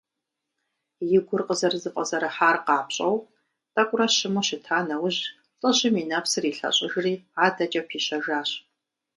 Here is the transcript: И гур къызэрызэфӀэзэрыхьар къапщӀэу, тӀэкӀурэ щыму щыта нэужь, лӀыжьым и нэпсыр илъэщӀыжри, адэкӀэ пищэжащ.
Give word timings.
И 1.17 1.19
гур 1.27 1.41
къызэрызэфӀэзэрыхьар 1.47 2.57
къапщӀэу, 2.65 3.15
тӀэкӀурэ 3.73 4.07
щыму 4.17 4.43
щыта 4.47 4.77
нэужь, 4.87 5.19
лӀыжьым 5.61 5.95
и 6.01 6.03
нэпсыр 6.09 6.43
илъэщӀыжри, 6.51 7.13
адэкӀэ 7.45 7.81
пищэжащ. 7.87 8.49